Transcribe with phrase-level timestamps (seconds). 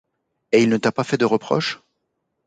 [0.51, 1.79] Et il ne t'a pas fait de reproches?